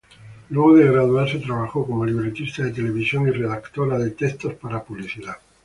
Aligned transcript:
Luego 0.49 0.77
de 0.77 0.91
graduarse 0.91 1.37
trabajó 1.37 1.85
como 1.85 2.07
libretista 2.07 2.63
de 2.63 2.71
televisión 2.71 3.27
y 3.27 3.29
redactora 3.29 3.99
de 3.99 4.09
textos 4.09 4.55
para 4.55 4.83
publicidad. 4.83 5.35